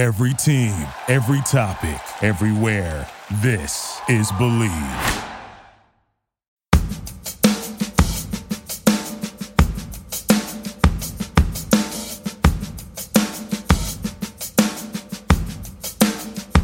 [0.00, 0.72] Every team,
[1.08, 3.06] every topic, everywhere.
[3.42, 4.70] This is Believe.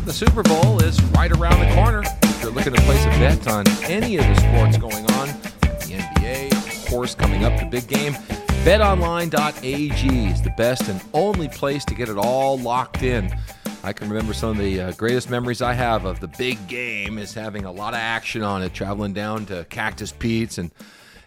[0.07, 2.05] The Super Bowl is right around the corner.
[2.23, 5.29] If you're looking to place a bet on any of the sports going on,
[5.61, 8.17] the NBA, of course, coming up, the big game,
[8.67, 13.33] betonline.ag is the best and only place to get it all locked in.
[13.85, 17.17] I can remember some of the uh, greatest memories I have of the big game
[17.17, 20.73] is having a lot of action on it, traveling down to Cactus Pete's and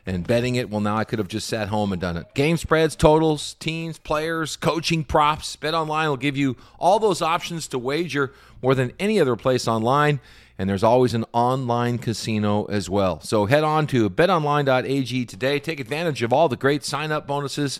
[0.05, 0.69] and betting it.
[0.69, 2.25] Well, now I could have just sat home and done it.
[2.33, 5.55] Game spreads, totals, teams, players, coaching props.
[5.55, 9.65] Bet online will give you all those options to wager more than any other place
[9.65, 10.19] online.
[10.59, 13.21] And there's always an online casino as well.
[13.21, 15.57] So head on to betonline.ag today.
[15.57, 17.79] Take advantage of all the great sign up bonuses.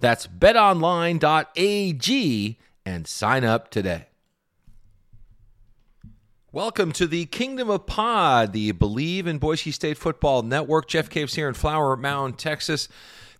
[0.00, 4.08] That's betonline.ag and sign up today.
[6.52, 10.86] Welcome to the Kingdom of Pod, the Believe in Boise State Football Network.
[10.86, 12.90] Jeff Caves here in Flower Mound, Texas.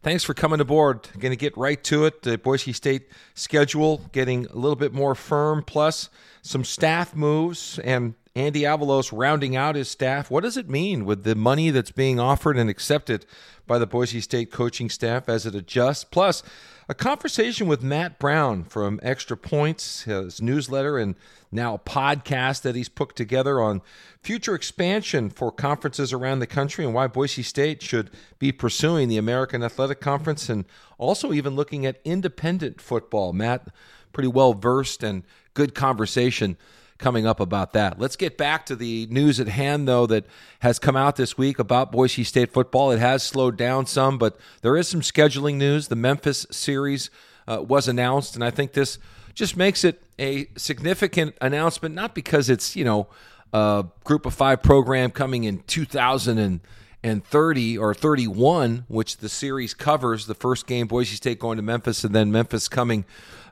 [0.03, 1.11] Thanks for coming aboard.
[1.19, 2.23] Going to get right to it.
[2.23, 6.09] The Boise State schedule getting a little bit more firm, plus
[6.41, 10.31] some staff moves and Andy Avalos rounding out his staff.
[10.31, 13.27] What does it mean with the money that's being offered and accepted
[13.67, 16.05] by the Boise State coaching staff as it adjusts?
[16.05, 16.45] Plus,
[16.89, 21.17] a conversation with Matt Brown from Extra Points, his newsletter and
[21.51, 23.83] now podcast that he's put together on
[24.23, 29.19] future expansion for conferences around the country and why Boise State should be pursuing the
[29.19, 30.65] American Athletic Conference and
[30.97, 33.33] also even looking at independent football.
[33.33, 33.67] Matt,
[34.13, 36.57] pretty well versed and good conversation
[36.99, 37.99] coming up about that.
[37.99, 40.27] Let's get back to the news at hand, though, that
[40.61, 42.91] has come out this week about Boise State football.
[42.91, 45.89] It has slowed down some, but there is some scheduling news.
[45.89, 47.09] The Memphis series
[47.47, 48.99] uh, was announced, and I think this
[49.35, 53.07] just makes it a significant announcement, not because it's, you know,
[53.53, 60.35] a group of five program coming in 2030 or 31, which the series covers the
[60.35, 63.05] first game, Boise State going to Memphis, and then Memphis coming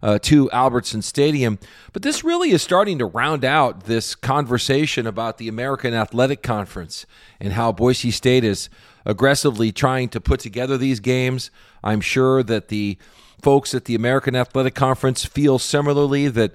[0.02, 1.58] uh, to Albertson Stadium.
[1.92, 7.06] But this really is starting to round out this conversation about the American Athletic Conference
[7.40, 8.68] and how Boise State is
[9.04, 11.50] aggressively trying to put together these games.
[11.82, 12.98] I'm sure that the
[13.42, 16.54] folks at the American Athletic Conference feel similarly that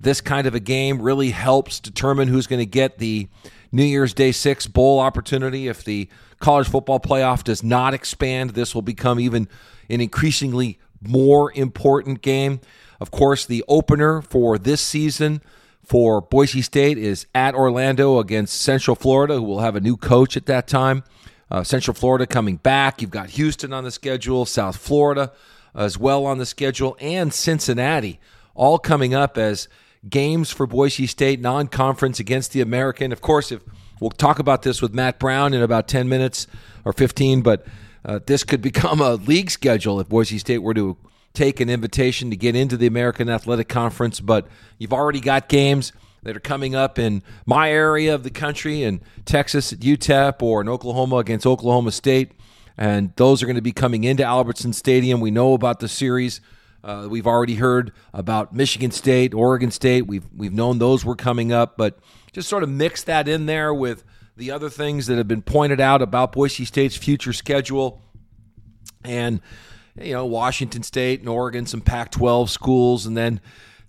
[0.00, 3.28] this kind of a game really helps determine who's going to get the
[3.70, 5.68] New Year's Day 6 bowl opportunity.
[5.68, 6.08] If the
[6.40, 9.48] college football playoff does not expand, this will become even
[9.88, 12.60] an increasingly more important game.
[13.00, 15.42] Of course, the opener for this season
[15.82, 20.36] for Boise State is at Orlando against Central Florida, who will have a new coach
[20.36, 21.02] at that time.
[21.50, 23.02] Uh, Central Florida coming back.
[23.02, 25.32] You've got Houston on the schedule, South Florida
[25.74, 28.20] as well on the schedule, and Cincinnati
[28.54, 29.68] all coming up as
[30.08, 33.12] games for Boise State non conference against the American.
[33.12, 33.62] Of course, if
[34.00, 36.46] we'll talk about this with Matt Brown in about 10 minutes
[36.84, 37.66] or 15, but
[38.04, 40.96] uh, this could become a league schedule if Boise State were to
[41.34, 44.20] take an invitation to get into the American Athletic Conference.
[44.20, 44.46] But
[44.78, 45.92] you've already got games
[46.22, 50.60] that are coming up in my area of the country in Texas at UTEP or
[50.60, 52.32] in Oklahoma against Oklahoma State.
[52.76, 55.20] And those are going to be coming into Albertson Stadium.
[55.20, 56.40] We know about the series.
[56.84, 60.06] Uh, we've already heard about Michigan State, Oregon State.
[60.06, 61.98] We've we've known those were coming up, but
[62.32, 64.04] just sort of mix that in there with
[64.36, 68.00] the other things that have been pointed out about Boise State's future schedule,
[69.04, 69.40] and
[70.00, 73.40] you know Washington State and Oregon, some Pac-12 schools, and then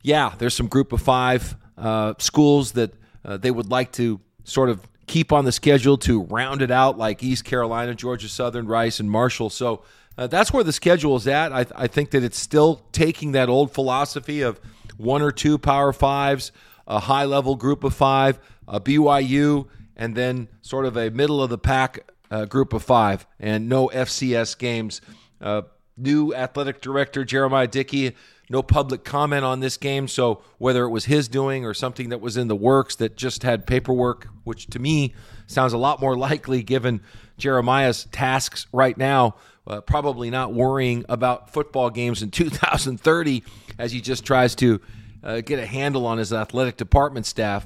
[0.01, 2.93] yeah, there's some Group of Five uh, schools that
[3.25, 6.97] uh, they would like to sort of keep on the schedule to round it out,
[6.97, 9.49] like East Carolina, Georgia Southern, Rice, and Marshall.
[9.49, 9.83] So
[10.17, 11.51] uh, that's where the schedule is at.
[11.51, 14.59] I, I, think that it's still taking that old philosophy of
[14.97, 16.51] one or two Power Fives,
[16.87, 21.49] a high level group of five, a BYU, and then sort of a middle of
[21.49, 25.01] the pack uh, group of five, and no FCS games.
[25.41, 25.63] Uh,
[25.95, 28.15] new athletic director Jeremiah Dickey
[28.49, 30.07] no public comment on this game.
[30.07, 33.43] So whether it was his doing or something that was in the works that just
[33.43, 35.13] had paperwork, which to me
[35.47, 37.01] sounds a lot more likely given
[37.37, 39.35] Jeremiah's tasks right now,
[39.65, 43.43] uh, probably not worrying about football games in 2030
[43.79, 44.79] as he just tries to
[45.23, 47.65] uh, get a handle on his athletic department staff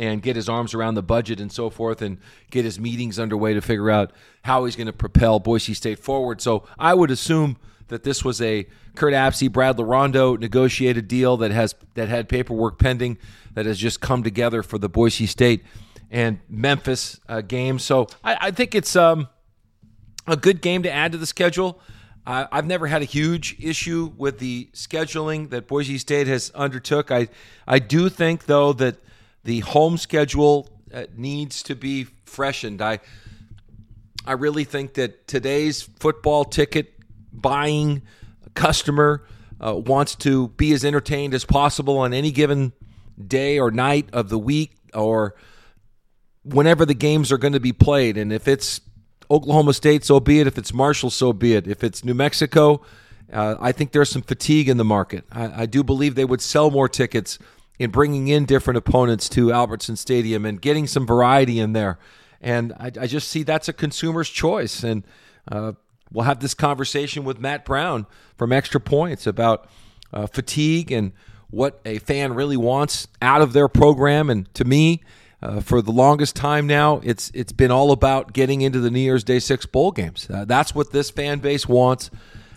[0.00, 2.18] and get his arms around the budget and so forth and
[2.50, 4.12] get his meetings underway to figure out
[4.42, 6.40] how he's going to propel Boise State forward.
[6.40, 7.56] So I would assume–
[7.88, 12.78] that this was a Curt Apsey, Brad Larrondo negotiated deal that has that had paperwork
[12.78, 13.18] pending
[13.54, 15.64] that has just come together for the Boise State
[16.10, 17.78] and Memphis uh, game.
[17.78, 19.28] So I, I think it's um,
[20.26, 21.80] a good game to add to the schedule.
[22.26, 27.10] I, I've never had a huge issue with the scheduling that Boise State has undertook.
[27.10, 27.28] I
[27.66, 28.96] I do think though that
[29.44, 32.82] the home schedule uh, needs to be freshened.
[32.82, 33.00] I
[34.26, 36.94] I really think that today's football ticket
[37.32, 38.02] buying
[38.54, 39.26] customer
[39.60, 42.72] uh, wants to be as entertained as possible on any given
[43.22, 45.34] day or night of the week or
[46.42, 48.16] whenever the games are going to be played.
[48.16, 48.80] And if it's
[49.30, 50.46] Oklahoma State, so be it.
[50.46, 51.66] If it's Marshall, so be it.
[51.66, 52.82] If it's New Mexico,
[53.32, 55.24] uh, I think there's some fatigue in the market.
[55.30, 57.38] I, I, do believe they would sell more tickets
[57.78, 61.98] in bringing in different opponents to Albertson Stadium and getting some variety in there.
[62.40, 64.82] And I, I just see that's a consumer's choice.
[64.82, 65.04] And
[65.50, 65.72] uh,
[66.12, 68.06] we'll have this conversation with Matt Brown
[68.36, 69.68] from Extra Points about
[70.12, 71.12] uh, fatigue and
[71.50, 74.30] what a fan really wants out of their program.
[74.30, 75.02] And to me,
[75.42, 79.00] uh, for the longest time now, it's it's been all about getting into the New
[79.00, 80.28] Year's Day Six bowl games.
[80.30, 82.10] Uh, that's what this fan base wants.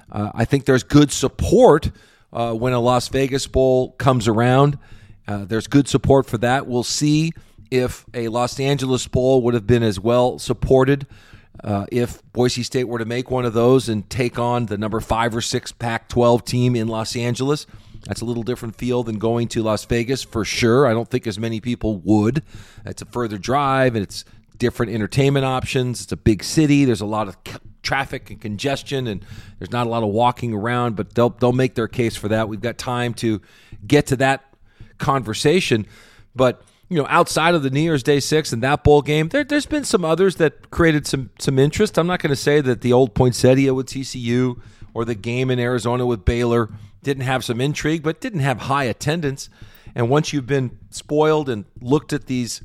[0.10, 1.92] Uh, I think there's good support
[2.32, 4.80] uh, when a Las Vegas bowl comes around.
[5.28, 6.68] Uh, there's good support for that.
[6.68, 7.34] We'll see
[7.70, 11.06] if a Los Angeles bowl would have been as well supported.
[11.64, 15.00] Uh, if Boise State were to make one of those and take on the number
[15.00, 17.66] five or six Pac 12 team in Los Angeles,
[18.06, 20.86] that's a little different feel than going to Las Vegas for sure.
[20.86, 22.44] I don't think as many people would.
[22.86, 24.24] It's a further drive and it's
[24.58, 26.04] different entertainment options.
[26.04, 26.86] It's a big city.
[26.86, 27.38] There's a lot of
[27.82, 29.26] traffic and congestion, and
[29.60, 30.96] there's not a lot of walking around.
[30.96, 32.50] But they'll they'll make their case for that.
[32.50, 33.42] We've got time to
[33.86, 34.46] get to that
[34.98, 35.86] conversation.
[36.36, 39.46] But you know, outside of the New Year's Day six and that bowl game, there,
[39.50, 41.98] has been some others that created some some interest.
[41.98, 44.62] I'm not going to say that the old poinsettia with TCU
[44.94, 46.70] or the game in Arizona with Baylor
[47.04, 49.50] didn't have some intrigue, but didn't have high attendance.
[49.96, 52.62] And once you've been spoiled and looked at these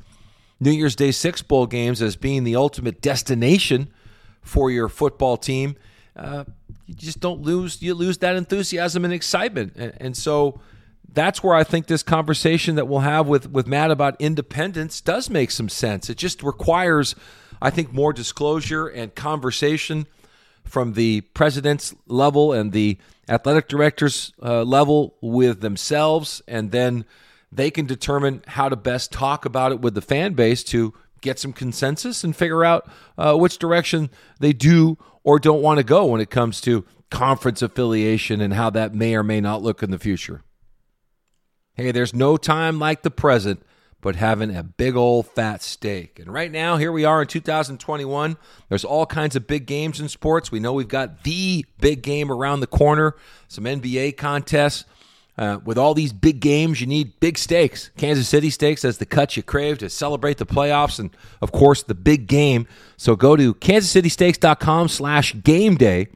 [0.59, 3.89] New Year's Day Six Bowl games as being the ultimate destination
[4.41, 5.75] for your football team,
[6.15, 6.45] uh,
[6.85, 9.73] you just don't lose you lose that enthusiasm and excitement.
[9.75, 10.61] And, and so
[11.13, 15.29] that's where I think this conversation that we'll have with with Matt about independence does
[15.29, 16.09] make some sense.
[16.09, 17.15] It just requires,
[17.61, 20.07] I think, more disclosure and conversation
[20.63, 22.97] from the president's level and the
[23.29, 27.05] athletic directors uh, level with themselves, and then
[27.51, 31.39] they can determine how to best talk about it with the fan base to get
[31.39, 36.05] some consensus and figure out uh, which direction they do or don't want to go
[36.05, 39.91] when it comes to conference affiliation and how that may or may not look in
[39.91, 40.41] the future.
[41.75, 43.63] Hey, there's no time like the present
[44.03, 46.19] but having a big old fat steak.
[46.19, 48.37] And right now, here we are in 2021.
[48.67, 50.51] There's all kinds of big games in sports.
[50.51, 53.15] We know we've got the big game around the corner,
[53.47, 54.83] some NBA contests.
[55.35, 57.89] Uh, with all these big games, you need big steaks.
[57.97, 61.09] Kansas City steaks as the cut you crave to celebrate the playoffs and,
[61.41, 62.67] of course, the big game.
[62.97, 66.09] So go to kansascitysteaks.com slash game day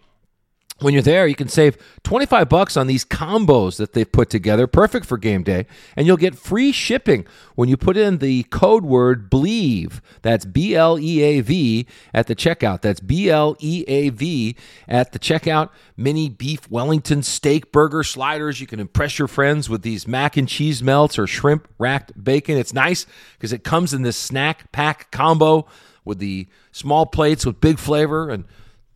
[0.79, 4.67] when you're there, you can save 25 bucks on these combos that they've put together,
[4.67, 5.65] perfect for game day,
[5.95, 7.25] and you'll get free shipping
[7.55, 9.99] when you put in the code word BLEAV.
[10.21, 12.81] That's B L E A V at the checkout.
[12.81, 14.55] That's B L E A V
[14.87, 15.69] at the checkout.
[15.95, 18.61] Mini beef Wellington steak burger sliders.
[18.61, 22.55] You can impress your friends with these mac and cheese melts or shrimp racked bacon.
[22.55, 25.65] It's nice because it comes in this snack pack combo
[26.05, 28.45] with the small plates with big flavor and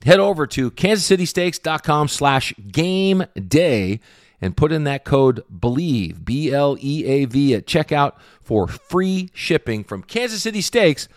[0.03, 3.99] head over to kansascitysteaks.com slash game day
[4.41, 9.29] and put in that code believe B L E A V, at checkout for free
[9.33, 11.07] shipping from Kansas City Steaks.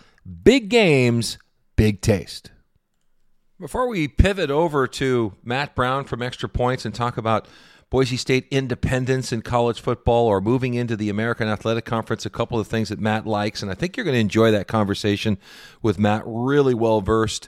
[0.43, 1.37] Big games,
[1.75, 2.51] big taste.
[3.59, 7.47] Before we pivot over to Matt Brown from Extra Points and talk about
[7.89, 12.59] Boise State independence in college football or moving into the American Athletic Conference, a couple
[12.59, 13.61] of things that Matt likes.
[13.61, 15.37] And I think you're going to enjoy that conversation
[15.81, 17.47] with Matt, really well versed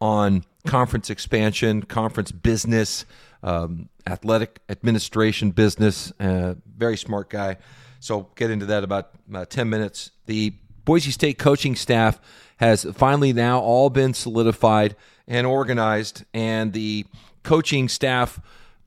[0.00, 3.04] on conference expansion, conference business,
[3.42, 6.12] um, athletic administration business.
[6.18, 7.56] Uh, very smart guy.
[8.00, 10.10] So get into that about, about 10 minutes.
[10.26, 10.54] The
[10.84, 12.20] Boise State coaching staff
[12.58, 17.06] has finally now all been solidified and organized, and the
[17.42, 18.40] coaching staff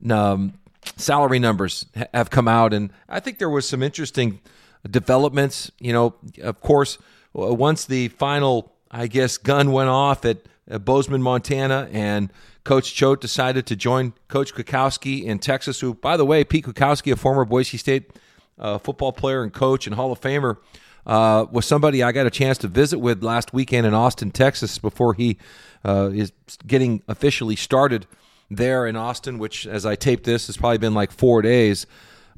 [0.08, 0.54] um,
[0.96, 4.40] salary numbers have come out, and I think there was some interesting
[4.88, 5.70] developments.
[5.80, 6.98] You know, of course,
[7.32, 12.32] once the final, I guess, gun went off at uh, Bozeman, Montana, and
[12.64, 17.12] Coach Choate decided to join Coach Kwiatkowski in Texas, who, by the way, Pete Kwiatkowski,
[17.12, 18.10] a former Boise State
[18.58, 20.58] uh, football player and coach and Hall of Famer,
[21.06, 24.78] uh, was somebody I got a chance to visit with last weekend in Austin, Texas,
[24.78, 25.38] before he
[25.84, 26.32] uh, is
[26.66, 28.06] getting officially started
[28.50, 31.86] there in Austin, which, as I tape this, has probably been like four days.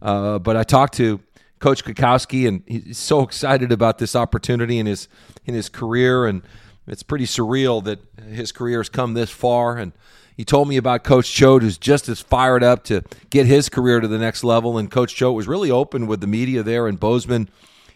[0.00, 1.20] Uh, but I talked to
[1.58, 5.08] Coach Kwiatkowski, and he's so excited about this opportunity in his
[5.44, 6.42] in his career and
[6.90, 9.78] it's pretty surreal that his career has come this far.
[9.78, 9.92] And
[10.36, 14.00] he told me about Coach Choate, who's just as fired up to get his career
[14.00, 14.76] to the next level.
[14.76, 17.48] And Coach Choate was really open with the media there in Bozeman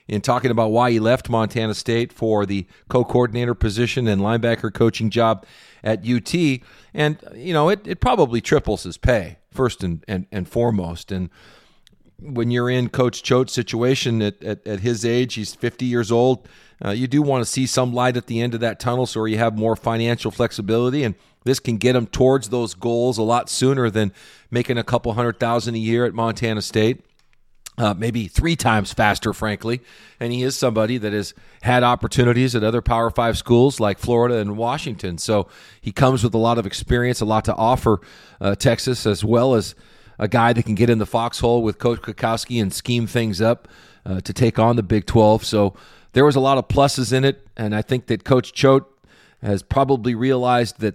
[0.07, 5.11] in talking about why he left Montana State for the co-coordinator position and linebacker coaching
[5.11, 5.45] job
[5.83, 6.35] at UT.
[6.93, 11.11] And, you know, it, it probably triples his pay, first and, and, and foremost.
[11.11, 11.31] And
[12.21, 16.47] when you're in Coach Choate's situation at, at, at his age, he's 50 years old,
[16.83, 19.25] uh, you do want to see some light at the end of that tunnel so
[19.27, 21.03] you have more financial flexibility.
[21.03, 21.15] And
[21.45, 24.13] this can get them towards those goals a lot sooner than
[24.51, 27.05] making a couple hundred thousand a year at Montana State
[27.77, 29.81] uh, maybe three times faster, frankly.
[30.21, 34.37] And he is somebody that has had opportunities at other Power Five schools like Florida
[34.37, 35.19] and Washington.
[35.19, 35.49] So
[35.81, 38.01] he comes with a lot of experience, a lot to offer
[38.41, 39.75] uh, Texas, as well as
[40.19, 43.67] a guy that can get in the foxhole with Coach Kwiatkowski and scheme things up
[44.07, 45.45] uh, to take on the Big 12.
[45.45, 45.75] So
[46.15, 47.47] there was a lot of pluses in it.
[47.57, 48.85] And I think that Coach Choate
[49.43, 50.95] has probably realized that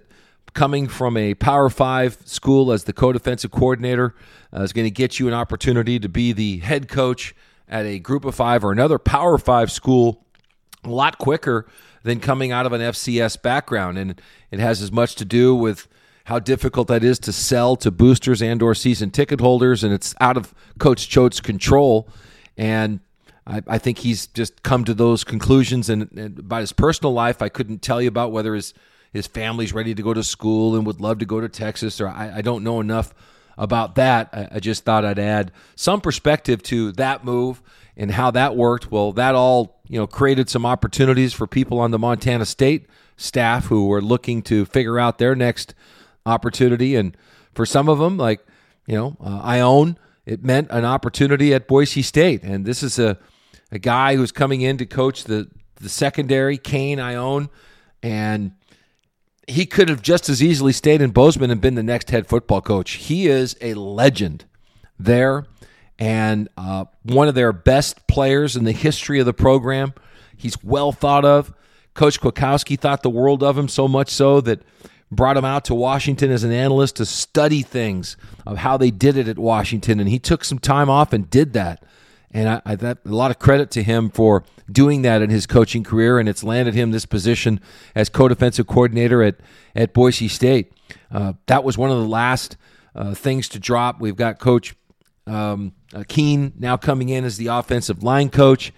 [0.54, 4.14] coming from a Power Five school as the co defensive coordinator
[4.52, 7.34] uh, is going to get you an opportunity to be the head coach
[7.68, 10.24] at a group of five or another Power Five school
[10.82, 11.66] a lot quicker
[12.02, 13.98] than coming out of an FCS background.
[13.98, 15.86] And it has as much to do with
[16.24, 20.14] how difficult that is to sell to boosters and or season ticket holders and it's
[20.20, 22.08] out of coach choate's control
[22.56, 23.00] and
[23.46, 27.42] I, I think he's just come to those conclusions and, and about his personal life
[27.42, 28.74] i couldn't tell you about whether his
[29.12, 32.08] his family's ready to go to school and would love to go to Texas, or
[32.08, 33.12] I, I don't know enough
[33.58, 34.28] about that.
[34.32, 37.60] I, I, just thought I'd add some perspective to that move
[37.96, 38.90] and how that worked.
[38.90, 43.66] Well, that all you know created some opportunities for people on the Montana State staff
[43.66, 45.74] who were looking to figure out their next
[46.24, 47.16] opportunity, and
[47.52, 48.40] for some of them, like
[48.86, 49.96] you know, uh, Ioane,
[50.30, 53.18] it meant an opportunity at Boise State, and this is a
[53.72, 57.48] a guy who's coming in to coach the the secondary, Kane Ioane,
[58.02, 58.52] and
[59.48, 62.60] he could have just as easily stayed in Bozeman and been the next head football
[62.60, 62.92] coach.
[62.92, 64.44] He is a legend
[64.98, 65.46] there
[65.98, 69.94] and uh, one of their best players in the history of the program.
[70.36, 71.52] He's well thought of.
[71.94, 74.62] Coach Kwiatkowski thought the world of him so much so that
[75.10, 79.16] brought him out to Washington as an analyst to study things of how they did
[79.16, 81.84] it at Washington, and he took some time off and did that.
[82.30, 85.46] And I, I that, a lot of credit to him for doing that in his
[85.46, 87.60] coaching career, and it's landed him this position
[87.94, 89.36] as co-defensive coordinator at
[89.74, 90.72] at Boise State.
[91.10, 92.56] Uh, that was one of the last
[92.94, 94.00] uh, things to drop.
[94.00, 94.74] We've got Coach
[95.26, 98.72] um, uh, Keane now coming in as the offensive line coach,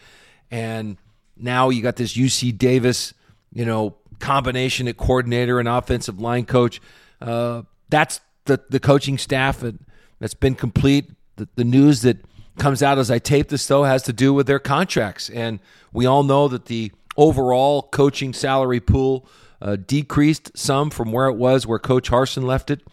[0.51, 0.97] and
[1.37, 3.13] now you got this UC Davis,
[3.53, 6.81] you know, combination at coordinator and offensive line coach.
[7.21, 9.85] Uh, that's the the coaching staff and
[10.19, 11.11] that's been complete.
[11.37, 12.19] The, the news that
[12.59, 15.29] comes out as I tape this, though, has to do with their contracts.
[15.29, 15.59] And
[15.93, 19.27] we all know that the overall coaching salary pool
[19.61, 22.87] uh, decreased some from where it was where Coach Harsin left it.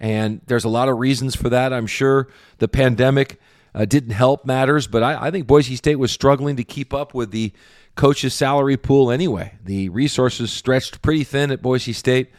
[0.00, 1.72] And there's a lot of reasons for that.
[1.72, 3.40] I'm sure the pandemic
[3.74, 7.14] uh, didn't help matters, but I, I think Boise State was struggling to keep up
[7.14, 7.52] with the
[7.94, 9.54] coach's salary pool anyway.
[9.64, 12.30] The resources stretched pretty thin at Boise State,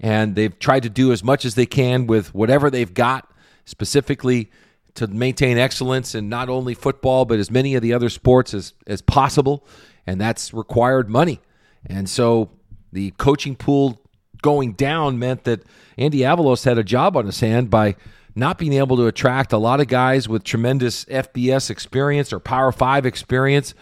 [0.00, 3.30] and they've tried to do as much as they can with whatever they've got,
[3.64, 4.50] specifically
[4.94, 8.74] to maintain excellence in not only football but as many of the other sports as
[8.86, 9.66] as possible,
[10.06, 11.40] and that's required money.
[11.86, 12.50] And so
[12.92, 14.00] the coaching pool
[14.42, 15.62] going down meant that
[15.96, 17.96] Andy Avalos had a job on his hand by
[18.34, 22.72] not being able to attract a lot of guys with tremendous FBS experience or Power
[22.72, 23.74] 5 experience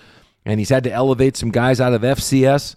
[0.45, 2.77] and he's had to elevate some guys out of FCS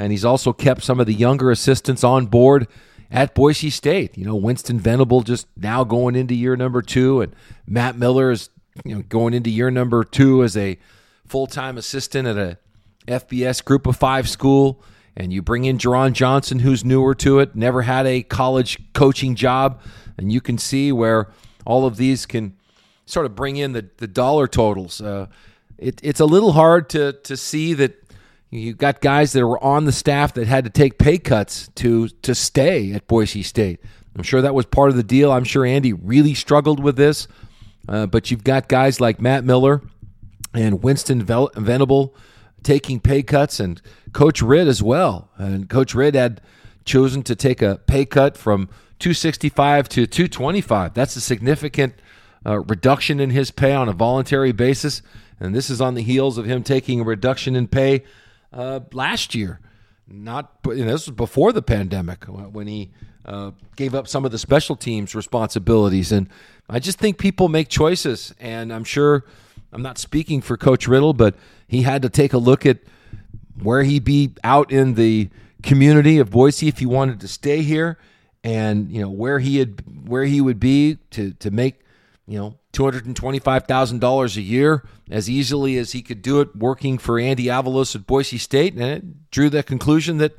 [0.00, 2.66] and he's also kept some of the younger assistants on board
[3.10, 4.16] at Boise State.
[4.16, 7.34] You know, Winston Venable just now going into year number two, and
[7.66, 8.48] Matt Miller is
[8.84, 10.78] you know going into year number two as a
[11.26, 12.58] full time assistant at a
[13.06, 14.82] FBS Group of Five school.
[15.16, 19.34] And you bring in Jerron Johnson, who's newer to it, never had a college coaching
[19.34, 19.82] job,
[20.16, 21.28] and you can see where
[21.66, 22.56] all of these can
[23.04, 25.00] sort of bring in the, the dollar totals.
[25.00, 25.26] Uh,
[25.80, 27.96] it, it's a little hard to to see that
[28.50, 32.08] you got guys that were on the staff that had to take pay cuts to
[32.08, 33.80] to stay at Boise State.
[34.16, 35.30] I'm sure that was part of the deal.
[35.30, 37.28] I'm sure Andy really struggled with this,
[37.88, 39.82] uh, but you've got guys like Matt Miller
[40.52, 42.14] and Winston Venable
[42.62, 43.80] taking pay cuts, and
[44.12, 45.30] Coach Ridd as well.
[45.36, 46.40] And Coach Ridd had
[46.84, 48.68] chosen to take a pay cut from
[48.98, 50.94] 265 to 225.
[50.94, 51.94] That's a significant
[52.44, 55.02] uh, reduction in his pay on a voluntary basis,
[55.40, 58.04] and this is on the heels of him taking a reduction in pay
[58.52, 59.60] uh, last year.
[60.06, 62.90] Not you know, this was before the pandemic when he
[63.24, 66.28] uh, gave up some of the special teams responsibilities, and
[66.68, 69.24] I just think people make choices, and I'm sure
[69.72, 71.36] I'm not speaking for Coach Riddle, but
[71.68, 72.78] he had to take a look at
[73.62, 75.30] where he'd be out in the
[75.62, 77.96] community of Boise if he wanted to stay here,
[78.42, 81.80] and you know where he had where he would be to to make
[82.30, 86.00] you know two hundred and twenty five thousand dollars a year as easily as he
[86.00, 90.18] could do it working for Andy Avalos at Boise State, and it drew the conclusion
[90.18, 90.38] that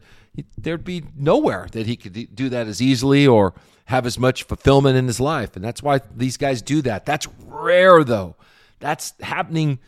[0.57, 3.53] there'd be nowhere that he could do that as easily or
[3.85, 7.05] have as much fulfillment in his life, and that's why these guys do that.
[7.05, 8.37] That's rare though.
[8.79, 9.79] That's happening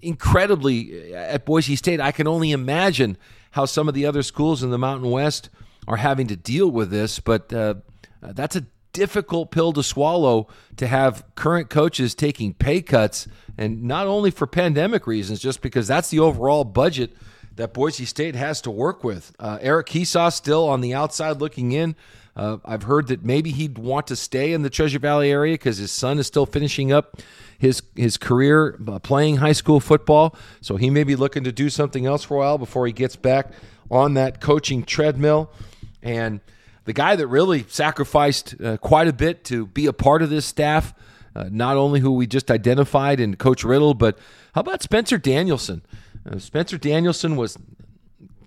[0.00, 2.00] incredibly at Boise State.
[2.00, 3.18] I can only imagine
[3.50, 5.50] how some of the other schools in the Mountain West
[5.88, 7.74] are having to deal with this, but uh,
[8.22, 14.06] that's a difficult pill to swallow to have current coaches taking pay cuts, and not
[14.06, 17.16] only for pandemic reasons, just because that's the overall budget
[17.56, 19.34] that Boise State has to work with.
[19.38, 21.94] Uh, Eric Kiesau still on the outside looking in.
[22.36, 25.78] Uh, I've heard that maybe he'd want to stay in the Treasure Valley area because
[25.78, 27.20] his son is still finishing up
[27.58, 30.34] his his career uh, playing high school football.
[30.60, 33.16] So he may be looking to do something else for a while before he gets
[33.16, 33.52] back
[33.90, 35.50] on that coaching treadmill.
[36.02, 36.40] And
[36.84, 40.46] the guy that really sacrificed uh, quite a bit to be a part of this
[40.46, 40.94] staff,
[41.34, 44.18] uh, not only who we just identified in Coach Riddle, but
[44.54, 45.82] how about Spencer Danielson?
[46.28, 47.56] Uh, Spencer Danielson was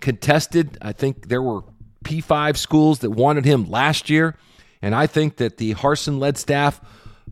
[0.00, 0.76] contested.
[0.82, 1.62] I think there were
[2.04, 4.36] P5 schools that wanted him last year.
[4.82, 6.80] And I think that the Harsin led staff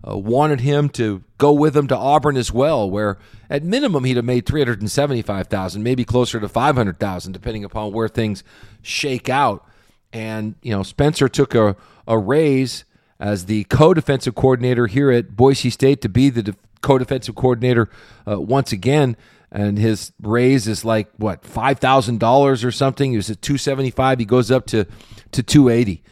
[0.08, 3.18] uh, wanted him to go with them to Auburn as well, where
[3.50, 8.42] at minimum he'd have made 375000 maybe closer to 500000 depending upon where things
[8.80, 9.66] shake out.
[10.12, 11.76] And, you know, Spencer took a,
[12.06, 12.84] a raise
[13.18, 17.88] as the co defensive coordinator here at Boise State to be the co defensive coordinator
[18.28, 19.16] uh, once again.
[19.50, 23.10] And his raise is like, what, $5,000 or something?
[23.10, 24.86] He was at 275 He goes up to,
[25.32, 26.02] to 280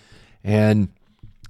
[0.44, 0.90] And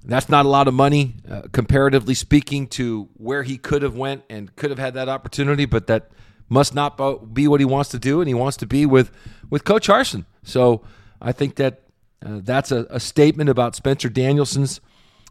[0.05, 4.23] that's not a lot of money, uh, comparatively speaking, to where he could have went
[4.29, 5.65] and could have had that opportunity.
[5.65, 6.09] But that
[6.49, 9.11] must not be what he wants to do, and he wants to be with
[9.49, 10.25] with Coach Harsin.
[10.43, 10.81] So
[11.21, 11.81] I think that
[12.25, 14.79] uh, that's a, a, statement about Spencer Danielson's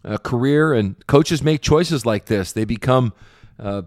[0.04, 0.73] uh, career.
[0.73, 3.12] And coaches make choices like this; they become
[3.59, 3.82] uh,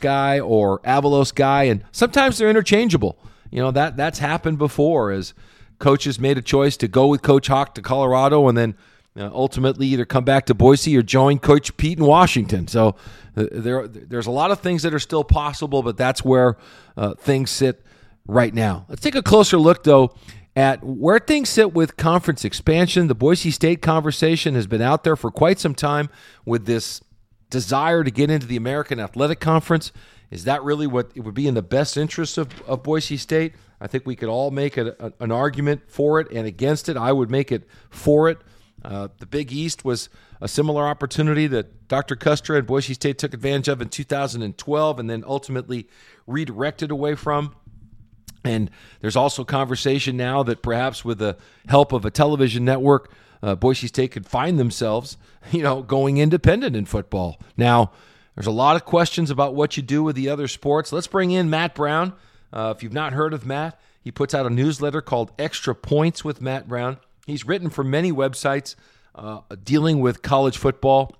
[0.00, 3.18] guy or Avalos guy, and sometimes they're interchangeable.
[3.50, 5.32] You know that that's happened before as
[5.78, 8.74] coaches made a choice to go with Coach Hawk to Colorado, and then
[9.16, 12.66] uh, ultimately either come back to Boise or join Coach Pete in Washington.
[12.66, 12.96] So
[13.36, 16.56] uh, there, there's a lot of things that are still possible, but that's where
[16.96, 17.82] uh, things sit
[18.26, 18.86] right now.
[18.88, 20.14] Let's take a closer look, though,
[20.56, 23.08] at where things sit with conference expansion.
[23.08, 26.08] The Boise State conversation has been out there for quite some time
[26.44, 27.00] with this
[27.50, 29.92] desire to get into the American Athletic Conference.
[30.30, 33.54] Is that really what it would be in the best interest of, of Boise State?
[33.80, 36.96] I think we could all make a, a, an argument for it and against it.
[36.96, 38.38] I would make it for it.
[38.84, 40.08] Uh, the Big East was
[40.40, 42.16] a similar opportunity that Dr.
[42.16, 45.88] Kustra and Boise State took advantage of in 2012 and then ultimately
[46.26, 47.54] redirected away from.
[48.44, 53.10] And there's also conversation now that perhaps with the help of a television network,
[53.42, 55.16] uh, Boise State could find themselves,
[55.50, 57.40] you know, going independent in football.
[57.56, 57.92] Now,
[58.34, 60.92] there's a lot of questions about what you do with the other sports.
[60.92, 62.12] Let's bring in Matt Brown.
[62.52, 66.24] Uh, if you've not heard of Matt, he puts out a newsletter called Extra Points
[66.24, 66.98] with Matt Brown.
[67.26, 68.74] He's written for many websites
[69.14, 71.16] uh, dealing with college football,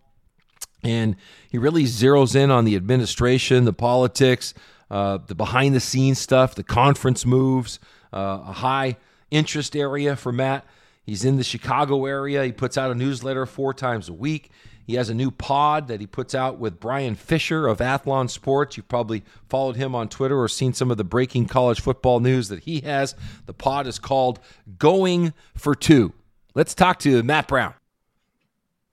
[0.83, 1.17] and
[1.51, 4.53] he really zeroes in on the administration, the politics,
[4.90, 7.79] uh, the behind the scenes stuff, the conference moves,
[8.12, 8.97] uh, a high
[9.31, 10.64] interest area for Matt.
[11.05, 12.44] He's in the Chicago area.
[12.44, 14.51] He puts out a newsletter four times a week.
[14.87, 18.77] He has a new pod that he puts out with Brian Fisher of Athlon Sports.
[18.77, 22.49] You've probably followed him on Twitter or seen some of the breaking college football news
[22.49, 23.14] that he has.
[23.47, 24.40] The pod is called
[24.79, 26.12] Going for Two.
[26.55, 27.75] Let's talk to Matt Brown.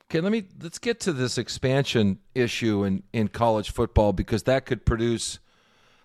[0.09, 4.65] Okay, let me let's get to this expansion issue in, in college football because that
[4.65, 5.39] could produce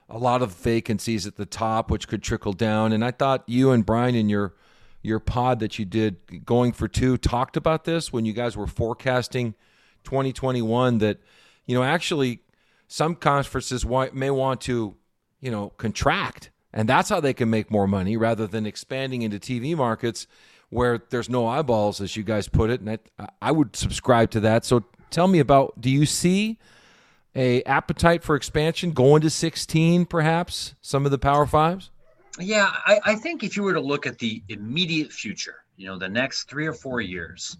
[0.09, 2.93] a lot of vacancies at the top, which could trickle down.
[2.93, 4.55] And I thought you and Brian in your
[5.03, 8.67] your pod that you did going for two talked about this when you guys were
[8.67, 9.55] forecasting
[10.03, 11.19] 2021 that
[11.65, 12.41] you know actually
[12.89, 14.97] some conferences may want to
[15.41, 16.51] you know contract.
[16.73, 20.27] And that's how they can make more money rather than expanding into TV markets
[20.69, 22.81] where there's no eyeballs as you guys put it.
[22.81, 24.65] And I, I would subscribe to that.
[24.65, 26.59] So tell me about do you see
[27.37, 31.91] a appetite for expansion going to 16 perhaps some of the power fives?
[32.41, 35.99] Yeah I, I think if you were to look at the immediate future you know
[35.99, 37.57] the next three or four years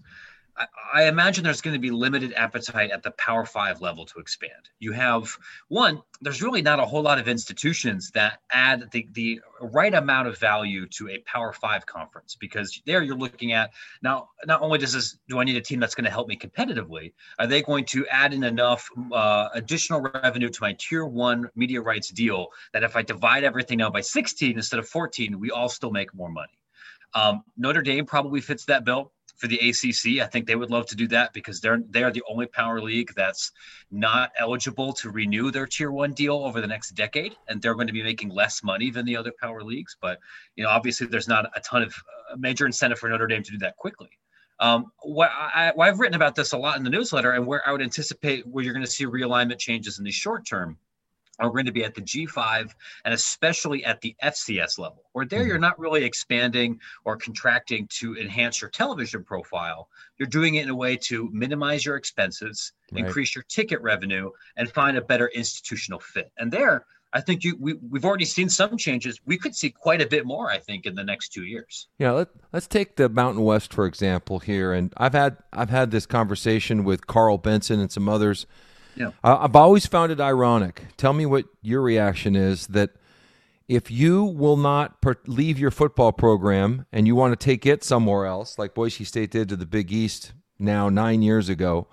[0.93, 4.69] I imagine there's going to be limited appetite at the Power Five level to expand.
[4.79, 9.41] You have one, there's really not a whole lot of institutions that add the, the
[9.61, 14.29] right amount of value to a Power Five conference because there you're looking at now,
[14.45, 17.13] not only does this, do I need a team that's going to help me competitively,
[17.37, 21.81] are they going to add in enough uh, additional revenue to my tier one media
[21.81, 25.69] rights deal that if I divide everything out by 16 instead of 14, we all
[25.69, 26.57] still make more money?
[27.13, 30.21] Um, Notre Dame probably fits that bill for the ACC.
[30.21, 32.81] I think they would love to do that because they're they are the only power
[32.81, 33.51] league that's
[33.91, 37.87] not eligible to renew their tier one deal over the next decade, and they're going
[37.87, 39.95] to be making less money than the other power leagues.
[40.01, 40.19] But
[40.55, 41.93] you know, obviously, there's not a ton of
[42.31, 44.09] uh, major incentive for Notre Dame to do that quickly.
[44.59, 47.61] Um, what, I, what I've written about this a lot in the newsletter, and where
[47.67, 50.77] I would anticipate where you're going to see realignment changes in the short term
[51.39, 52.71] are going to be at the G5
[53.05, 55.49] and especially at the FCS level, where there mm-hmm.
[55.49, 59.89] you're not really expanding or contracting to enhance your television profile.
[60.17, 63.05] You're doing it in a way to minimize your expenses, right.
[63.05, 66.31] increase your ticket revenue, and find a better institutional fit.
[66.37, 69.19] And there, I think you we, we've already seen some changes.
[69.25, 71.87] We could see quite a bit more, I think, in the next two years.
[71.99, 74.73] Yeah, let, let's take the Mountain West for example here.
[74.73, 78.45] And I've had I've had this conversation with Karl Benson and some others.
[78.97, 79.11] Yeah.
[79.23, 80.83] I've always found it ironic.
[80.97, 82.91] Tell me what your reaction is that
[83.67, 87.83] if you will not per- leave your football program and you want to take it
[87.83, 91.87] somewhere else, like Boise State did to the Big East now nine years ago,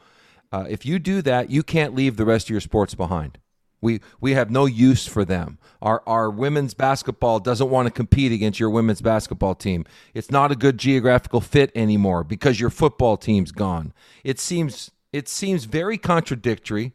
[0.53, 3.39] uh, if you do that, you can't leave the rest of your sports behind.
[3.81, 5.59] We we have no use for them.
[5.83, 9.85] Our our women's basketball doesn't want to compete against your women's basketball team.
[10.15, 13.93] It's not a good geographical fit anymore because your football team's gone.
[14.23, 16.93] It seems it seems very contradictory.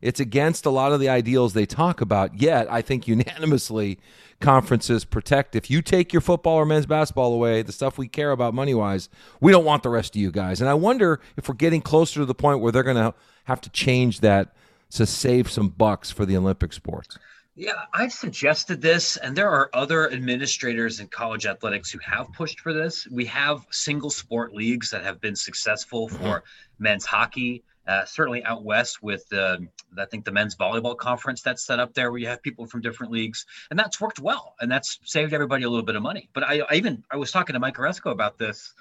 [0.00, 2.40] It's against a lot of the ideals they talk about.
[2.40, 4.00] Yet, I think unanimously,
[4.40, 5.54] conferences protect.
[5.54, 8.74] If you take your football or men's basketball away, the stuff we care about money
[8.74, 9.08] wise,
[9.40, 10.60] we don't want the rest of you guys.
[10.60, 13.60] And I wonder if we're getting closer to the point where they're going to have
[13.60, 14.52] to change that
[14.90, 17.16] to save some bucks for the Olympic sports?
[17.60, 22.58] Yeah, I've suggested this, and there are other administrators in college athletics who have pushed
[22.60, 23.06] for this.
[23.08, 26.16] We have single sport leagues that have been successful mm-hmm.
[26.16, 26.82] for mm-hmm.
[26.82, 27.62] men's hockey.
[27.86, 29.58] Uh, certainly out west with uh,
[29.98, 32.80] I think the men's volleyball conference that's set up there where you have people from
[32.80, 36.30] different leagues and that's worked well and that's saved everybody a little bit of money.
[36.32, 38.72] But I, I even I was talking to Mike Aresco about this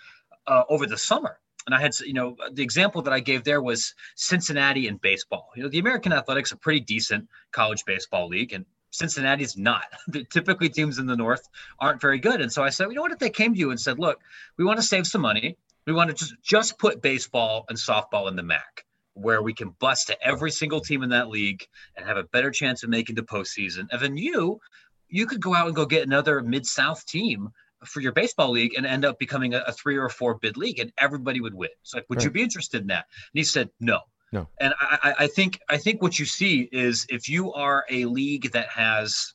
[0.48, 3.62] uh, over the summer and I had, you know, the example that I gave there
[3.62, 5.50] was Cincinnati and baseball.
[5.56, 9.86] You know, the American Athletics a pretty decent college baseball league, and Cincinnati's not.
[10.32, 11.48] Typically, teams in the North
[11.80, 12.42] aren't very good.
[12.42, 13.12] And so I said, you know what?
[13.12, 14.20] If they came to you and said, look,
[14.58, 18.28] we want to save some money, we want to just just put baseball and softball
[18.28, 22.06] in the MAC, where we can bust to every single team in that league and
[22.06, 23.88] have a better chance of making the postseason.
[23.92, 24.60] And then you,
[25.08, 27.50] you could go out and go get another Mid South team
[27.86, 30.80] for your baseball league and end up becoming a, a, three or four bid league
[30.80, 31.70] and everybody would win.
[31.84, 32.26] So like, would right.
[32.26, 33.06] you be interested in that?
[33.34, 34.00] And he said, no.
[34.32, 34.48] No.
[34.60, 38.52] And I, I think I think what you see is if you are a league
[38.52, 39.34] that has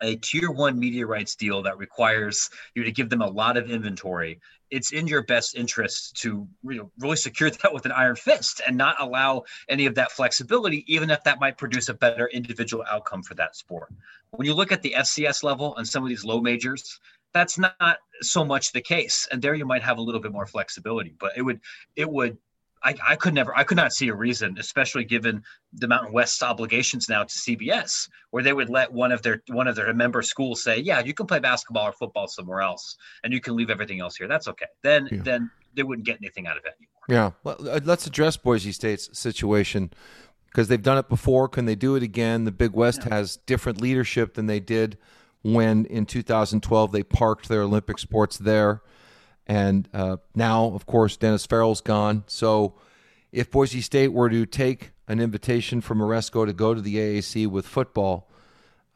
[0.00, 3.70] a tier one media rights deal that requires you to give them a lot of
[3.70, 4.40] inventory,
[4.70, 8.96] it's in your best interest to really secure that with an iron fist and not
[9.00, 13.34] allow any of that flexibility, even if that might produce a better individual outcome for
[13.34, 13.92] that sport.
[14.30, 17.00] When you look at the FCS level and some of these low majors,
[17.38, 20.46] that's not so much the case and there you might have a little bit more
[20.46, 21.60] flexibility but it would
[21.96, 22.36] it would
[22.82, 26.42] I, I could never I could not see a reason, especially given the Mountain West's
[26.42, 30.22] obligations now to CBS, where they would let one of their one of their member
[30.22, 33.70] schools say, Yeah, you can play basketball or football somewhere else and you can leave
[33.70, 34.28] everything else here.
[34.28, 34.66] That's okay.
[34.82, 35.22] Then yeah.
[35.22, 37.02] then they wouldn't get anything out of it anymore.
[37.08, 37.30] Yeah.
[37.42, 39.90] Well, uh, let's address Boise State's situation
[40.46, 41.48] because they've done it before.
[41.48, 42.44] Can they do it again?
[42.44, 43.14] The Big West yeah.
[43.14, 44.98] has different leadership than they did
[45.42, 48.82] when in 2012 they parked their Olympic sports there.
[49.46, 52.24] And uh, now, of course, Dennis Farrell's gone.
[52.26, 52.74] So
[53.32, 57.46] if Boise State were to take an invitation from Aresco to go to the AAC
[57.46, 58.28] with football,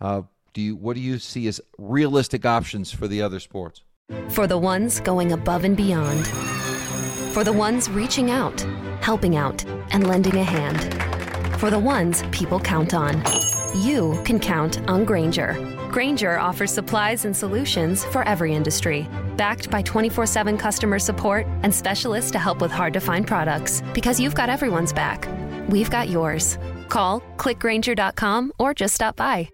[0.01, 3.83] uh, do you what do you see as realistic options for the other sports?
[4.29, 6.27] For the ones going above and beyond,
[7.33, 8.61] for the ones reaching out,
[9.01, 13.23] helping out, and lending a hand, for the ones people count on,
[13.75, 15.82] you can count on Grainger.
[15.93, 21.75] Grainger offers supplies and solutions for every industry, backed by 24 7 customer support and
[21.75, 23.83] specialists to help with hard to find products.
[23.93, 25.29] Because you've got everyone's back,
[25.69, 26.57] we've got yours.
[26.89, 29.51] Call, clickgrainger.com, or just stop by.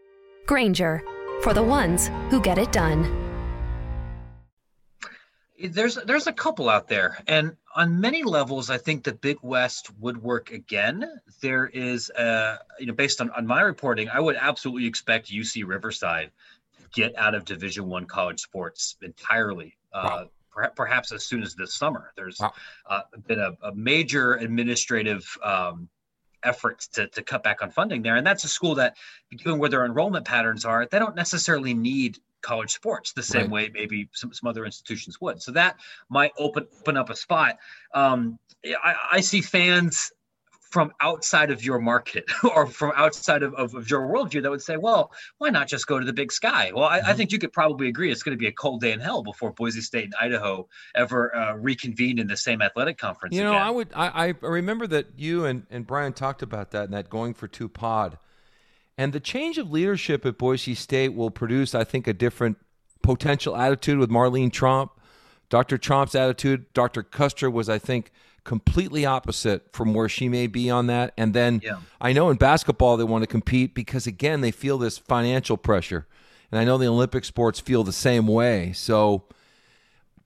[0.46, 1.02] Grainger
[1.42, 3.02] for the ones who get it done.
[5.60, 9.88] There's there's a couple out there, and on many levels, I think the Big West
[10.00, 11.08] would work again.
[11.40, 15.64] There is, a, you know, based on, on my reporting, I would absolutely expect UC
[15.64, 16.32] Riverside
[16.92, 19.76] get out of Division One college sports entirely.
[19.92, 20.16] Uh, wow.
[20.16, 22.12] Uh, per- perhaps as soon as this summer.
[22.16, 22.52] There's wow.
[22.90, 25.88] uh, been a, a, major administrative um,
[26.42, 28.96] effort to, to cut back on funding there, and that's a school that,
[29.30, 33.50] given where their enrollment patterns are, they don't necessarily need college sports the same right.
[33.50, 35.42] way maybe some, some other institutions would.
[35.42, 35.76] So that
[36.08, 37.58] might open open up a spot.
[37.94, 40.12] Um, I, I see fans
[40.70, 42.24] from outside of your market
[42.54, 45.86] or from outside of, of, of, your worldview that would say, well, why not just
[45.86, 46.70] go to the big sky?
[46.74, 47.10] Well, I, mm-hmm.
[47.10, 49.22] I think you could probably agree it's going to be a cold day in hell
[49.22, 53.34] before Boise State and Idaho ever uh, reconvene in the same athletic conference.
[53.34, 53.62] You know, again.
[53.62, 57.08] I would, I, I remember that you and, and Brian talked about that and that
[57.08, 58.18] going for two pod.
[58.98, 62.58] And the change of leadership at Boise State will produce, I think, a different
[63.00, 64.90] potential attitude with Marlene Tromp.
[65.48, 65.78] Dr.
[65.78, 67.04] Tromp's attitude, Dr.
[67.04, 68.10] Kustra was, I think,
[68.42, 71.14] completely opposite from where she may be on that.
[71.16, 71.78] And then yeah.
[72.00, 76.06] I know in basketball they want to compete because again they feel this financial pressure,
[76.50, 78.72] and I know the Olympic sports feel the same way.
[78.72, 79.24] So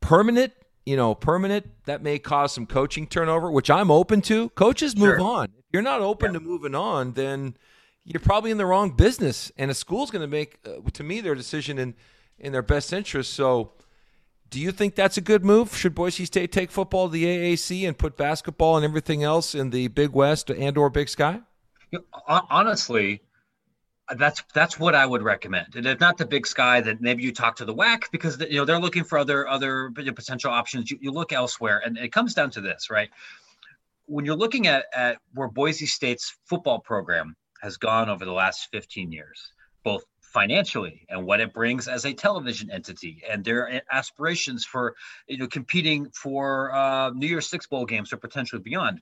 [0.01, 0.53] permanent,
[0.87, 4.51] you know, permanent that may cause some coaching turnover, which I'm open to.
[4.51, 5.21] Coaches move sure.
[5.21, 5.45] on.
[5.47, 6.39] If you're not open yeah.
[6.39, 7.57] to moving on, then
[8.05, 11.21] you're probably in the wrong business, and a school's going to make, uh, to me,
[11.21, 11.95] their decision in
[12.39, 13.35] in their best interest.
[13.35, 13.73] So
[14.51, 15.77] do you think that's a good move?
[15.77, 19.71] Should Boise State take football to the AAC and put basketball and everything else in
[19.71, 21.41] the Big West and or Big Sky?
[22.27, 23.23] honestly,
[24.17, 25.77] that's that's what I would recommend.
[25.77, 28.57] And if not the Big Sky, then maybe you talk to the WAC because you
[28.57, 30.91] know they're looking for other other potential options.
[30.91, 33.09] You, you look elsewhere, and it comes down to this, right?
[34.07, 38.69] When you're looking at at where Boise State's football program has gone over the last
[38.73, 39.53] 15 years,
[39.85, 44.95] both financially and what it brings as a television entity and their aspirations for
[45.29, 49.01] you know competing for uh, New Year's Six bowl games or potentially beyond.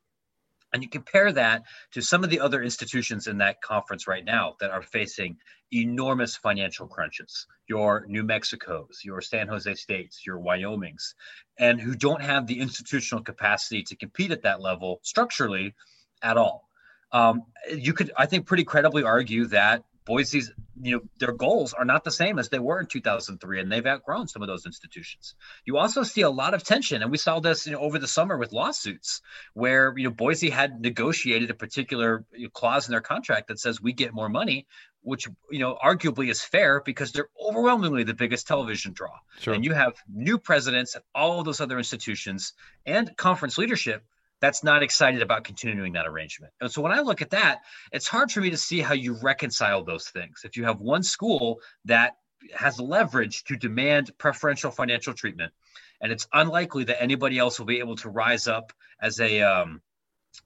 [0.72, 4.54] And you compare that to some of the other institutions in that conference right now
[4.60, 5.36] that are facing
[5.72, 7.46] enormous financial crunches.
[7.68, 11.14] Your New Mexico's, your San Jose States, your Wyoming's,
[11.58, 15.74] and who don't have the institutional capacity to compete at that level structurally
[16.22, 16.69] at all.
[17.12, 17.42] Um,
[17.74, 22.04] you could, I think, pretty credibly argue that Boise's, you know, their goals are not
[22.04, 25.34] the same as they were in 2003, and they've outgrown some of those institutions.
[25.64, 28.08] You also see a lot of tension, and we saw this you know, over the
[28.08, 29.20] summer with lawsuits,
[29.54, 33.92] where you know Boise had negotiated a particular clause in their contract that says we
[33.92, 34.66] get more money,
[35.02, 39.54] which you know arguably is fair because they're overwhelmingly the biggest television draw, sure.
[39.54, 42.54] and you have new presidents at all of those other institutions
[42.86, 44.02] and conference leadership
[44.40, 46.52] that's not excited about continuing that arrangement.
[46.60, 47.60] And so when I look at that,
[47.92, 50.42] it's hard for me to see how you reconcile those things.
[50.44, 52.16] If you have one school that
[52.54, 55.52] has leverage to demand preferential financial treatment,
[56.00, 58.72] and it's unlikely that anybody else will be able to rise up
[59.02, 59.82] as a um,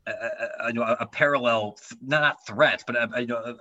[0.07, 3.09] a, a, a, parallel, not threat, but a,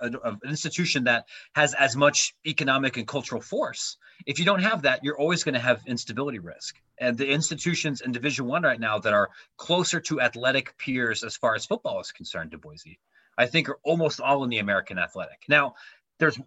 [0.01, 3.97] an institution that has as much economic and cultural force.
[4.25, 6.79] If you don't have that, you're always going to have instability risk.
[6.97, 11.35] And the institutions in Division One right now that are closer to athletic peers as
[11.35, 12.99] far as football is concerned to Boise,
[13.37, 15.43] I think are almost all in the American Athletic.
[15.47, 15.75] Now,
[16.19, 16.39] there's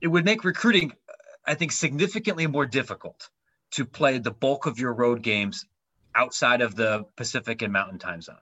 [0.00, 0.92] it would make recruiting,
[1.46, 3.30] I think, significantly more difficult
[3.72, 5.64] to play the bulk of your road games
[6.14, 8.36] outside of the Pacific and Mountain time zone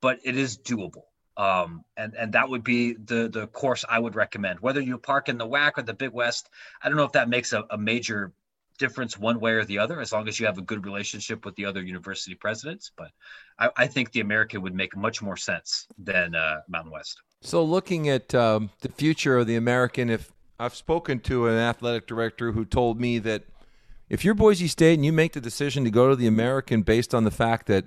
[0.00, 1.04] but it is doable.
[1.36, 4.60] Um, and and that would be the the course I would recommend.
[4.60, 6.48] Whether you park in the WAC or the Big West,
[6.82, 8.32] I don't know if that makes a, a major
[8.78, 11.54] difference one way or the other, as long as you have a good relationship with
[11.56, 12.90] the other university presidents.
[12.96, 13.10] But
[13.58, 17.20] I, I think the American would make much more sense than uh, Mountain West.
[17.42, 22.06] So, looking at um, the future of the American, if I've spoken to an athletic
[22.06, 23.44] director who told me that
[24.08, 27.14] if you're Boise State and you make the decision to go to the American based
[27.14, 27.86] on the fact that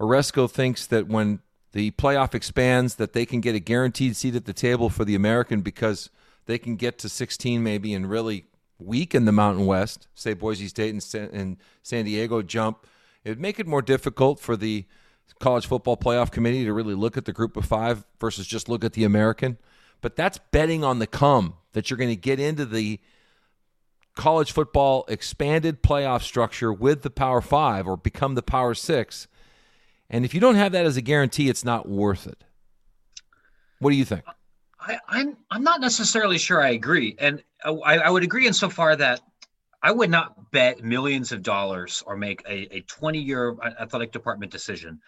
[0.00, 1.40] Aresco thinks that when
[1.72, 5.14] the playoff expands, that they can get a guaranteed seat at the table for the
[5.14, 6.10] American because
[6.46, 8.46] they can get to 16 maybe and really
[8.78, 10.08] weaken the Mountain West.
[10.14, 12.86] Say Boise State and San, and San Diego jump.
[13.24, 14.84] It would make it more difficult for the
[15.40, 18.84] college football playoff committee to really look at the group of five versus just look
[18.84, 19.58] at the American.
[20.00, 23.00] But that's betting on the come that you're going to get into the
[24.14, 29.26] college football expanded playoff structure with the Power Five or become the Power Six
[30.10, 32.44] and if you don't have that as a guarantee, it's not worth it.
[33.78, 34.24] What do you think?
[34.80, 38.96] I, am I'm, I'm not necessarily sure I agree, and I, I would agree insofar
[38.96, 39.20] that
[39.82, 44.52] I would not bet millions of dollars or make a, a 20 year athletic department
[44.52, 45.00] decision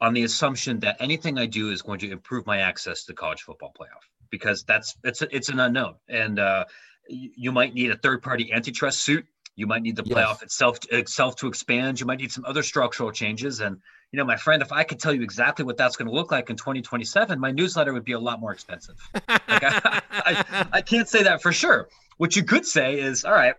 [0.00, 3.16] on the assumption that anything I do is going to improve my access to the
[3.16, 6.64] college football playoff because that's it's it's an unknown, and uh,
[7.08, 9.26] you might need a third party antitrust suit.
[9.56, 10.42] You might need the playoff yes.
[10.42, 12.00] itself itself to expand.
[12.00, 13.78] You might need some other structural changes, and
[14.14, 16.30] you know, my friend, if I could tell you exactly what that's going to look
[16.30, 18.94] like in 2027, my newsletter would be a lot more expensive.
[19.12, 21.88] like I, I, I can't say that for sure.
[22.18, 23.56] What you could say is, all right,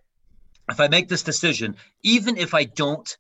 [0.70, 3.18] if I make this decision, even if I don't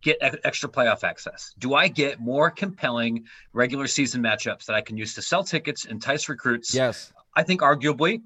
[0.00, 4.96] get extra playoff access, do I get more compelling regular season matchups that I can
[4.96, 6.72] use to sell tickets, entice recruits?
[6.72, 7.12] Yes.
[7.36, 8.22] I think arguably,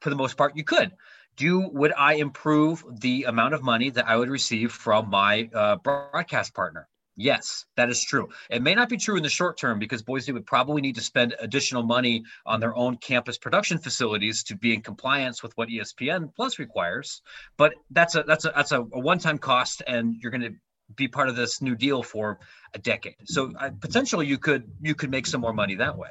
[0.00, 0.92] for the most part, you could.
[1.36, 5.76] Do would I improve the amount of money that I would receive from my uh,
[5.76, 6.88] broadcast partner?
[7.16, 8.28] Yes, that is true.
[8.50, 11.00] It may not be true in the short term because Boise would probably need to
[11.00, 15.70] spend additional money on their own campus production facilities to be in compliance with what
[15.70, 17.22] ESPN Plus requires.
[17.56, 20.54] But that's a that's a that's a, one-time cost, and you're going to
[20.94, 22.38] be part of this new deal for
[22.74, 23.16] a decade.
[23.24, 26.10] So uh, potentially you could you could make some more money that way.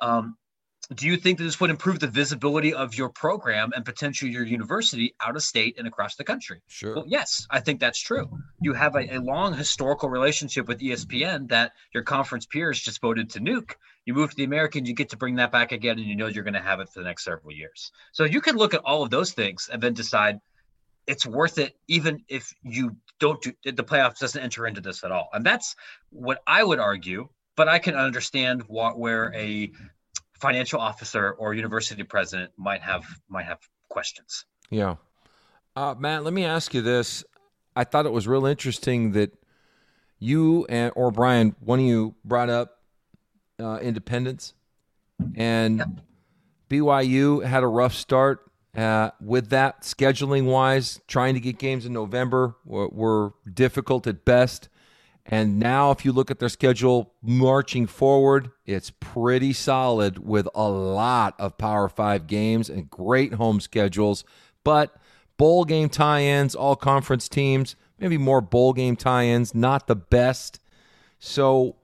[0.00, 0.36] Um,
[0.94, 4.44] do you think that this would improve the visibility of your program and potentially your
[4.44, 6.60] university out of state and across the country?
[6.68, 6.96] Sure.
[6.96, 8.28] Well, yes, I think that's true.
[8.60, 13.30] You have a, a, long historical relationship with ESPN that your conference peers just voted
[13.30, 13.72] to nuke.
[14.04, 16.28] You move to the American, you get to bring that back again, and you know
[16.28, 17.90] you're going to have it for the next several years.
[18.12, 20.40] So you can look at all of those things and then decide
[21.06, 25.10] it's worth it, even if you don't do the playoffs doesn't enter into this at
[25.10, 25.28] all.
[25.32, 25.74] And that's
[26.10, 27.28] what I would argue.
[27.56, 29.72] But I can understand what where a
[30.40, 34.44] financial officer or university president might have might have questions.
[34.70, 34.96] Yeah,
[35.74, 36.24] uh, Matt.
[36.24, 37.24] Let me ask you this.
[37.74, 39.32] I thought it was real interesting that
[40.18, 42.78] you and or Brian, one of you brought up
[43.60, 44.54] uh, independence,
[45.34, 45.88] and yep.
[46.70, 51.00] BYU had a rough start uh, with that scheduling wise.
[51.06, 54.68] Trying to get games in November were, were difficult at best.
[55.28, 60.68] And now, if you look at their schedule marching forward, it's pretty solid with a
[60.68, 64.22] lot of Power Five games and great home schedules.
[64.62, 64.94] But
[65.36, 69.96] bowl game tie ins, all conference teams, maybe more bowl game tie ins, not the
[69.96, 70.60] best.
[71.18, 71.74] So,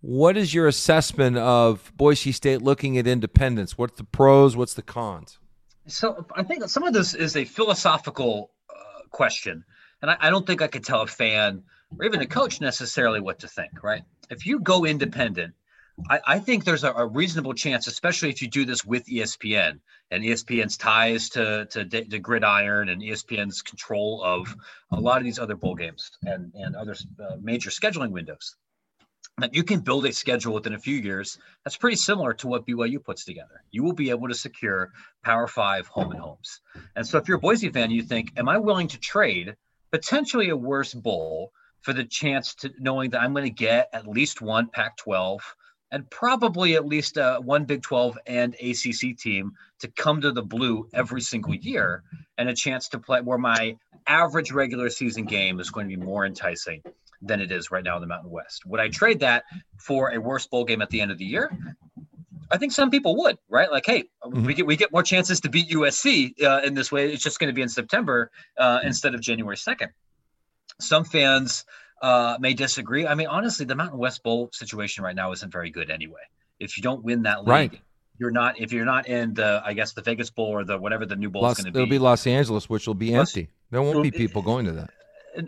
[0.00, 3.78] what is your assessment of Boise State looking at independence?
[3.78, 4.56] What's the pros?
[4.56, 5.38] What's the cons?
[5.86, 9.64] So, I think some of this is a philosophical uh, question.
[10.02, 11.62] And I, I don't think I could tell a fan
[11.98, 14.02] or even a coach necessarily what to think, right?
[14.30, 15.54] If you go independent,
[16.10, 19.78] I, I think there's a, a, reasonable chance, especially if you do this with ESPN
[20.10, 24.54] and ESPN's ties to, to, to Gridiron and ESPN's control of
[24.90, 28.56] a lot of these other bowl games and, and other uh, major scheduling windows.
[29.38, 32.66] That you can build a schedule within a few years that's pretty similar to what
[32.66, 33.62] BYU puts together.
[33.72, 34.92] You will be able to secure
[35.24, 36.60] Power Five home and homes.
[36.94, 39.56] And so, if you're a Boise fan, you think, "Am I willing to trade
[39.90, 41.50] potentially a worse bowl
[41.84, 45.54] for the chance to knowing that I'm going to get at least one Pac 12
[45.92, 50.42] and probably at least uh, one Big 12 and ACC team to come to the
[50.42, 52.02] blue every single year
[52.38, 56.02] and a chance to play where my average regular season game is going to be
[56.02, 56.82] more enticing
[57.20, 58.64] than it is right now in the Mountain West.
[58.64, 59.44] Would I trade that
[59.76, 61.54] for a worse bowl game at the end of the year?
[62.50, 63.70] I think some people would, right?
[63.70, 64.44] Like, hey, mm-hmm.
[64.44, 67.12] we get we get more chances to beat USC uh, in this way.
[67.12, 69.90] It's just going to be in September uh, instead of January second.
[70.80, 71.64] Some fans
[72.02, 73.06] uh, may disagree.
[73.06, 76.20] I mean, honestly, the Mountain West Bowl situation right now isn't very good anyway.
[76.60, 77.80] If you don't win that league, right.
[78.18, 78.60] you're not.
[78.60, 81.30] If you're not in the, I guess the Vegas Bowl or the whatever the new
[81.30, 81.78] bowl is going to be.
[81.78, 83.48] It'll be Los Angeles, which will be Los, empty.
[83.70, 84.90] There won't be people going to that.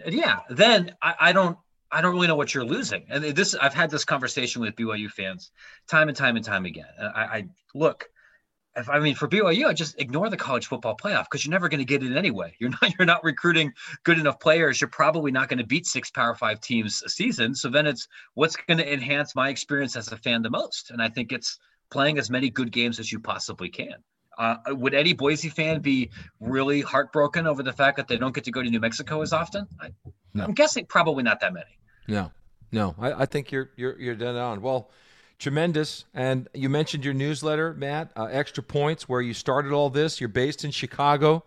[0.06, 1.58] Yeah, then I, I don't.
[1.92, 3.06] I don't really know what you're losing.
[3.08, 5.52] And this, I've had this conversation with BYU fans
[5.88, 6.88] time and time and time again.
[7.00, 8.10] I, I look,
[8.76, 11.68] if, I mean, for BYU, I just ignore the college football playoff because you're never
[11.68, 12.54] going to get it anyway.
[12.60, 13.72] You're not you're not recruiting
[14.04, 14.80] good enough players.
[14.80, 17.54] You're probably not going to beat six Power Five teams a season.
[17.54, 21.02] So then it's what's going to enhance my experience as a fan the most, and
[21.02, 21.58] I think it's
[21.90, 23.94] playing as many good games as you possibly can.
[24.38, 26.10] Uh, would any Boise fan be
[26.40, 29.32] really heartbroken over the fact that they don't get to go to New Mexico as
[29.32, 29.66] often?
[29.80, 29.90] I,
[30.38, 31.78] am guessing probably not that many.
[32.06, 32.30] No,
[32.72, 34.60] no, I, I think you're you're you're dead on.
[34.60, 34.90] Well
[35.38, 36.04] Tremendous.
[36.14, 40.20] And you mentioned your newsletter, Matt, uh, Extra Points, where you started all this.
[40.20, 41.44] You're based in Chicago.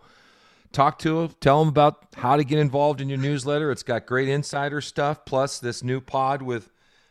[0.72, 3.72] Talk to them, tell them about how to get involved in your newsletter.
[3.72, 6.70] It's got great insider stuff, plus this new pod with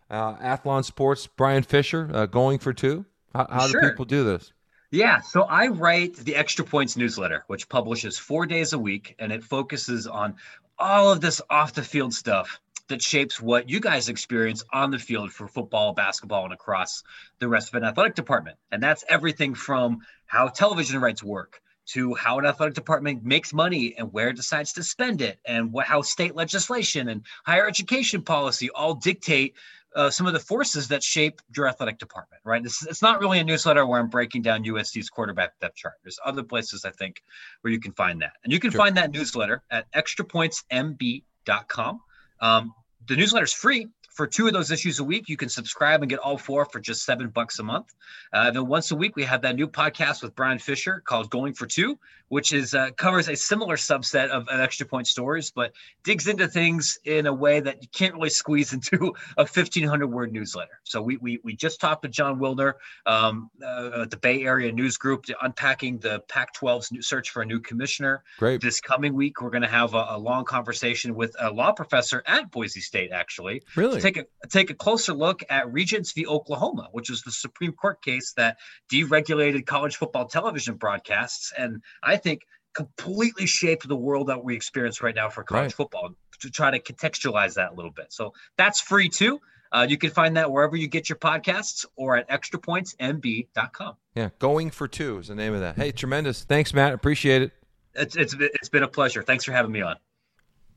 [0.09, 3.05] uh, Athlon Sports, Brian Fisher, uh, going for two.
[3.35, 3.81] How, how sure.
[3.81, 4.53] do people do this?
[4.91, 9.31] Yeah, so I write the Extra Points newsletter, which publishes four days a week, and
[9.31, 10.35] it focuses on
[10.79, 14.99] all of this off the field stuff that shapes what you guys experience on the
[14.99, 17.03] field for football, basketball, and across
[17.39, 18.57] the rest of an athletic department.
[18.71, 23.95] And that's everything from how television rights work to how an athletic department makes money
[23.97, 28.21] and where it decides to spend it, and what, how state legislation and higher education
[28.21, 29.55] policy all dictate
[29.95, 32.61] uh, some of the forces that shape your athletic department, right?
[32.61, 35.95] This, it's not really a newsletter where I'm breaking down USC's quarterback depth chart.
[36.03, 37.23] There's other places I think
[37.61, 38.33] where you can find that.
[38.43, 38.77] And you can sure.
[38.77, 42.01] find that newsletter at extrapointsmb.com.
[42.41, 42.73] Um,
[43.07, 43.87] the newsletter is free
[44.19, 46.81] for two of those issues a week, you can subscribe and get all four for
[46.81, 47.95] just seven bucks a month.
[48.33, 51.53] Uh, then once a week, we have that new podcast with Brian Fisher called Going
[51.53, 51.97] for Two,
[52.27, 55.71] which is uh, covers a similar subset of, of, extra point stories, but
[56.03, 60.33] digs into things in a way that you can't really squeeze into a 1500 word
[60.33, 60.79] newsletter.
[60.83, 62.73] So we we, we just talked with Jon Wilner
[63.05, 67.61] um, uh, at the Bay Area News Group unpacking the Pac-12's search for a new
[67.61, 68.23] commissioner.
[68.37, 68.59] Great.
[68.59, 72.21] This coming week, we're going to have a, a, long conversation with a law professor
[72.27, 73.63] at Boise State, actually.
[73.77, 73.95] Really?
[74.11, 76.25] Take a take a closer look at Regents v.
[76.25, 78.57] Oklahoma, which is the Supreme Court case that
[78.91, 82.41] deregulated college football television broadcasts, and I think
[82.73, 85.73] completely shaped the world that we experience right now for college right.
[85.73, 86.11] football.
[86.41, 89.41] To try to contextualize that a little bit, so that's free too.
[89.71, 93.95] Uh, you can find that wherever you get your podcasts or at extrapointsmb.com.
[94.15, 95.75] Yeah, going for two is the name of that.
[95.75, 96.43] Hey, tremendous.
[96.43, 96.93] Thanks, Matt.
[96.93, 97.51] Appreciate it.
[97.93, 99.21] It's, it's, it's been a pleasure.
[99.21, 99.97] Thanks for having me on.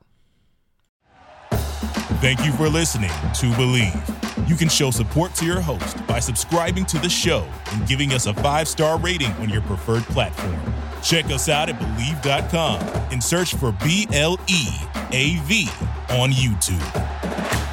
[2.20, 4.50] Thank you for listening to Bleav.
[4.50, 8.26] You can show support to your host by subscribing to the show and giving us
[8.26, 10.60] a five star rating on your preferred platform.
[11.04, 12.82] Check us out at Bleav.com
[13.12, 14.66] and search for B L E
[15.12, 15.70] A V
[16.10, 17.65] on YouTube.